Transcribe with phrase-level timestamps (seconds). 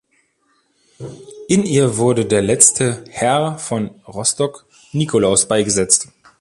[1.47, 6.07] In ihr wurde der letzte "Herr von Rostock", Nikolaus, beigesetzt.